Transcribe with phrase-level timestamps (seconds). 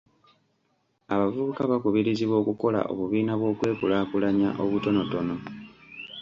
[1.13, 5.35] Abavubuka bakubirizibwa okukola obubiina bw'okwekulaakulanya obutonotono.